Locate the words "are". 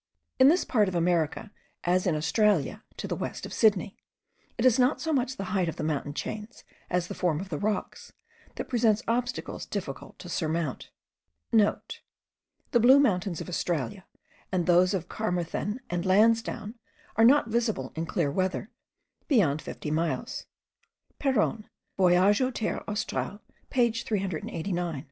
17.15-17.23